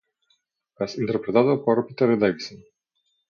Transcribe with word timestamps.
Es 0.85 0.95
interpretado 1.01 1.55
por 1.63 1.83
Peter 1.91 2.17
Davison. 2.23 2.63